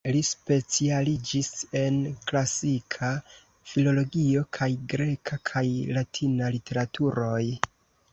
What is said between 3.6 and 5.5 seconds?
Filologio kaj greka